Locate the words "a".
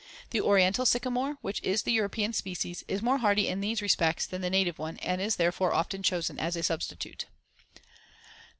6.55-6.63